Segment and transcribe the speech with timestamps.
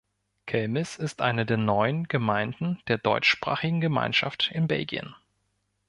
[0.47, 5.13] Kelmis ist eine der neun Gemeinden der Deutschsprachigen Gemeinschaft in Belgien.